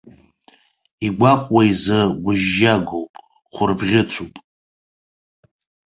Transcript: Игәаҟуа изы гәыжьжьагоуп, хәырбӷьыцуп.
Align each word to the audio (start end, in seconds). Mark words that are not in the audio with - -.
Игәаҟуа 1.05 1.61
изы 1.71 1.99
гәыжьжьагоуп, 2.23 3.13
хәырбӷьыцуп. 3.53 4.33